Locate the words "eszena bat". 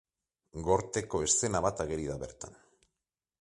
1.27-1.85